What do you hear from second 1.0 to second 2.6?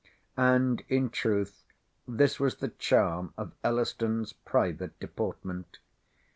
truth this was